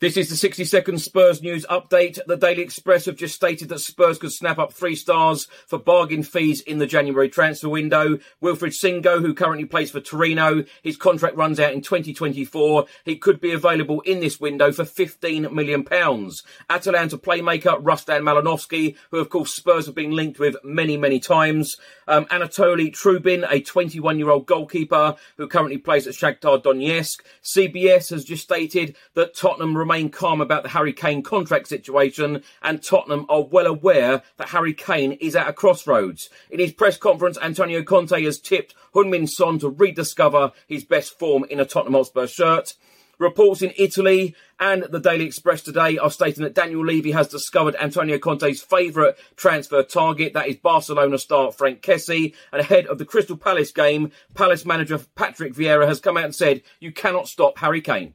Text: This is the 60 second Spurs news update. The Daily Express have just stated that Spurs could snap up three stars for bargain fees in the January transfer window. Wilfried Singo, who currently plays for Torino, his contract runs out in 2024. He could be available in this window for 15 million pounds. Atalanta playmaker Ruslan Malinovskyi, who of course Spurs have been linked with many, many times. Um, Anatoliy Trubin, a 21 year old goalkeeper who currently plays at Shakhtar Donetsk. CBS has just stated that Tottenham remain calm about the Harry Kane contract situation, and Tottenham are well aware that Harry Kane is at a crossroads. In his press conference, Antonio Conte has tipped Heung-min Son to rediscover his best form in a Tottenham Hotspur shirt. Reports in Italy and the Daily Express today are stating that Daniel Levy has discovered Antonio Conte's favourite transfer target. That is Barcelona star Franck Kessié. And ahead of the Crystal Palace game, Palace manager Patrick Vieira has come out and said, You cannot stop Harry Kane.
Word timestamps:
This 0.00 0.16
is 0.16 0.30
the 0.30 0.36
60 0.36 0.64
second 0.64 0.98
Spurs 1.02 1.42
news 1.42 1.66
update. 1.68 2.18
The 2.26 2.38
Daily 2.38 2.62
Express 2.62 3.04
have 3.04 3.16
just 3.16 3.34
stated 3.34 3.68
that 3.68 3.80
Spurs 3.80 4.16
could 4.16 4.32
snap 4.32 4.58
up 4.58 4.72
three 4.72 4.96
stars 4.96 5.46
for 5.66 5.78
bargain 5.78 6.22
fees 6.22 6.62
in 6.62 6.78
the 6.78 6.86
January 6.86 7.28
transfer 7.28 7.68
window. 7.68 8.16
Wilfried 8.42 8.72
Singo, 8.72 9.20
who 9.20 9.34
currently 9.34 9.66
plays 9.66 9.90
for 9.90 10.00
Torino, 10.00 10.64
his 10.82 10.96
contract 10.96 11.36
runs 11.36 11.60
out 11.60 11.74
in 11.74 11.82
2024. 11.82 12.86
He 13.04 13.16
could 13.16 13.42
be 13.42 13.52
available 13.52 14.00
in 14.00 14.20
this 14.20 14.40
window 14.40 14.72
for 14.72 14.86
15 14.86 15.54
million 15.54 15.84
pounds. 15.84 16.44
Atalanta 16.70 17.18
playmaker 17.18 17.78
Ruslan 17.82 18.22
Malinovskyi, 18.22 18.96
who 19.10 19.18
of 19.18 19.28
course 19.28 19.52
Spurs 19.52 19.84
have 19.84 19.94
been 19.94 20.12
linked 20.12 20.38
with 20.38 20.56
many, 20.64 20.96
many 20.96 21.20
times. 21.20 21.76
Um, 22.08 22.24
Anatoliy 22.24 22.90
Trubin, 22.90 23.46
a 23.50 23.60
21 23.60 24.18
year 24.18 24.30
old 24.30 24.46
goalkeeper 24.46 25.16
who 25.36 25.46
currently 25.46 25.76
plays 25.76 26.06
at 26.06 26.14
Shakhtar 26.14 26.62
Donetsk. 26.62 27.20
CBS 27.44 28.08
has 28.08 28.24
just 28.24 28.44
stated 28.44 28.96
that 29.12 29.36
Tottenham 29.36 29.76
remain 29.90 30.08
calm 30.08 30.40
about 30.40 30.62
the 30.62 30.68
Harry 30.68 30.92
Kane 30.92 31.20
contract 31.20 31.66
situation, 31.66 32.44
and 32.62 32.80
Tottenham 32.80 33.26
are 33.28 33.42
well 33.42 33.66
aware 33.66 34.22
that 34.36 34.50
Harry 34.50 34.72
Kane 34.72 35.12
is 35.14 35.34
at 35.34 35.48
a 35.48 35.52
crossroads. 35.52 36.30
In 36.48 36.60
his 36.60 36.72
press 36.72 36.96
conference, 36.96 37.36
Antonio 37.42 37.82
Conte 37.82 38.22
has 38.22 38.38
tipped 38.38 38.76
Heung-min 38.94 39.26
Son 39.26 39.58
to 39.58 39.68
rediscover 39.68 40.52
his 40.68 40.84
best 40.84 41.18
form 41.18 41.44
in 41.50 41.58
a 41.58 41.64
Tottenham 41.64 41.94
Hotspur 41.94 42.28
shirt. 42.28 42.74
Reports 43.18 43.62
in 43.62 43.72
Italy 43.76 44.36
and 44.60 44.84
the 44.84 45.00
Daily 45.00 45.24
Express 45.24 45.60
today 45.60 45.98
are 45.98 46.10
stating 46.10 46.44
that 46.44 46.54
Daniel 46.54 46.86
Levy 46.86 47.10
has 47.10 47.26
discovered 47.26 47.74
Antonio 47.74 48.18
Conte's 48.18 48.62
favourite 48.62 49.16
transfer 49.34 49.82
target. 49.82 50.34
That 50.34 50.46
is 50.46 50.56
Barcelona 50.56 51.18
star 51.18 51.50
Franck 51.50 51.82
Kessié. 51.82 52.32
And 52.52 52.60
ahead 52.60 52.86
of 52.86 52.98
the 52.98 53.04
Crystal 53.04 53.36
Palace 53.36 53.72
game, 53.72 54.12
Palace 54.34 54.64
manager 54.64 55.00
Patrick 55.16 55.52
Vieira 55.52 55.88
has 55.88 56.00
come 56.00 56.16
out 56.16 56.24
and 56.24 56.34
said, 56.34 56.62
You 56.78 56.92
cannot 56.92 57.26
stop 57.26 57.58
Harry 57.58 57.80
Kane. 57.80 58.14